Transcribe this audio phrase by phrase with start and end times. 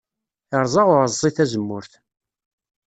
[0.57, 1.93] Iṛẓa uɛeẓẓi tazemmurt.